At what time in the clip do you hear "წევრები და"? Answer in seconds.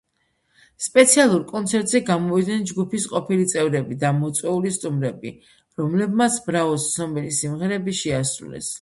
3.53-4.13